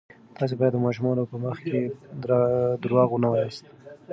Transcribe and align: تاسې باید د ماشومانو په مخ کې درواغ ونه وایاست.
تاسې 0.37 0.53
باید 0.59 0.73
د 0.75 0.79
ماشومانو 0.85 1.29
په 1.31 1.35
مخ 1.43 1.57
کې 1.67 1.81
درواغ 2.83 3.09
ونه 3.13 3.27
وایاست. 3.31 3.65